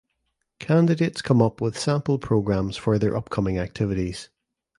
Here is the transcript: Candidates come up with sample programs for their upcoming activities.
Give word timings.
Candidates 0.57 1.21
come 1.21 1.43
up 1.43 1.61
with 1.61 1.77
sample 1.77 2.17
programs 2.17 2.75
for 2.75 2.97
their 2.97 3.15
upcoming 3.15 3.59
activities. 3.59 4.29